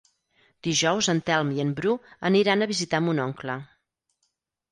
[0.67, 1.93] Dijous en Telm i en Bru
[2.31, 3.59] aniran a visitar mon oncle.